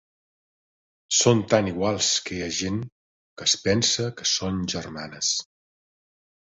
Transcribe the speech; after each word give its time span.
Són 1.17 1.43
tan 1.51 1.69
iguals 1.73 2.09
que 2.29 2.39
hi 2.39 2.41
ha 2.47 2.49
gent 2.61 2.81
que 2.95 3.49
es 3.51 3.57
pensa 3.69 4.09
que 4.19 4.31
són 4.35 4.63
germanes. 4.77 5.33